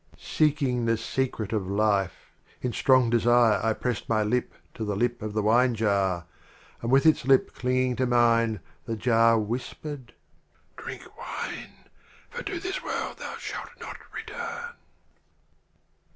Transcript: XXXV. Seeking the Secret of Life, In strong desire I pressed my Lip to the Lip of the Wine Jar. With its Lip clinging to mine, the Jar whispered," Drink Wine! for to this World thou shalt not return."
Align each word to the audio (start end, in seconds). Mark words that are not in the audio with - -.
XXXV. 0.15 0.19
Seeking 0.19 0.85
the 0.85 0.97
Secret 0.97 1.53
of 1.53 1.67
Life, 1.69 2.31
In 2.63 2.73
strong 2.73 3.11
desire 3.11 3.59
I 3.63 3.73
pressed 3.73 4.09
my 4.09 4.23
Lip 4.23 4.51
to 4.73 4.83
the 4.83 4.95
Lip 4.95 5.21
of 5.21 5.33
the 5.33 5.43
Wine 5.43 5.75
Jar. 5.75 6.25
With 6.81 7.05
its 7.05 7.25
Lip 7.25 7.53
clinging 7.53 7.97
to 7.97 8.07
mine, 8.07 8.61
the 8.85 8.95
Jar 8.95 9.37
whispered," 9.37 10.15
Drink 10.75 11.03
Wine! 11.19 11.87
for 12.31 12.41
to 12.41 12.59
this 12.59 12.83
World 12.83 13.17
thou 13.19 13.35
shalt 13.37 13.69
not 13.79 13.97
return." 14.11 14.73